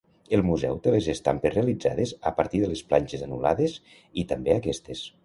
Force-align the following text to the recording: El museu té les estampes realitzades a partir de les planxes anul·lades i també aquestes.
El 0.35 0.43
museu 0.45 0.77
té 0.85 0.93
les 0.93 1.09
estampes 1.13 1.53
realitzades 1.55 2.13
a 2.29 2.31
partir 2.39 2.63
de 2.63 2.71
les 2.71 2.81
planxes 2.95 3.27
anul·lades 3.29 3.77
i 4.23 4.25
també 4.33 4.57
aquestes. 4.57 5.05